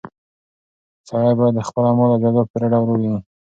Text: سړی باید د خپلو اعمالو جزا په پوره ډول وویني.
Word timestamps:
سړی 1.07 1.31
باید 1.37 1.53
د 1.55 1.59
خپلو 1.67 1.87
اعمالو 1.91 2.21
جزا 2.23 2.41
په 2.45 2.49
پوره 2.51 2.67
ډول 2.73 2.85
وویني. 2.89 3.19